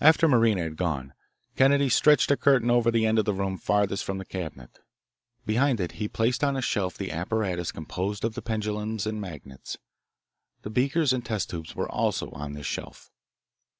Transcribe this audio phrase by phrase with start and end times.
[0.00, 1.14] After Marina had gone,
[1.54, 4.80] Kennedy stretched a curtain over the end of the room farthest from the cabinet.
[5.46, 9.76] Behind it he placed on a shelf the apparatus composed of the pendulums and magnets.
[10.62, 13.12] The beakers and test tubes were also on this shelf.